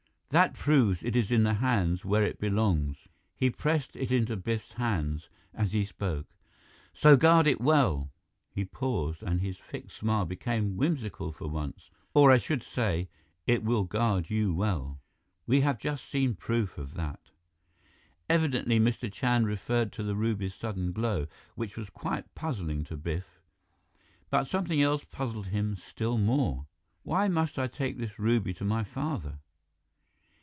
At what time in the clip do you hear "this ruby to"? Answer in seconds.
27.97-28.63